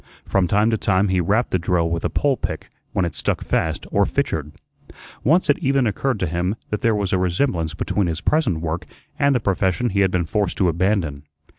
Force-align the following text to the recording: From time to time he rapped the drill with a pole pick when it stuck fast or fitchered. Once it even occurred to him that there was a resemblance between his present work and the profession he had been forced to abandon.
From 0.25 0.47
time 0.47 0.71
to 0.71 0.79
time 0.79 1.09
he 1.09 1.21
rapped 1.21 1.51
the 1.51 1.59
drill 1.59 1.87
with 1.91 2.03
a 2.03 2.09
pole 2.09 2.35
pick 2.35 2.71
when 2.91 3.05
it 3.05 3.15
stuck 3.15 3.43
fast 3.43 3.85
or 3.91 4.07
fitchered. 4.07 4.51
Once 5.23 5.47
it 5.47 5.59
even 5.59 5.85
occurred 5.85 6.19
to 6.21 6.25
him 6.25 6.55
that 6.71 6.81
there 6.81 6.95
was 6.95 7.13
a 7.13 7.19
resemblance 7.19 7.75
between 7.75 8.07
his 8.07 8.19
present 8.19 8.61
work 8.61 8.87
and 9.19 9.35
the 9.35 9.39
profession 9.39 9.91
he 9.91 9.99
had 9.99 10.09
been 10.09 10.25
forced 10.25 10.57
to 10.57 10.69
abandon. 10.69 11.21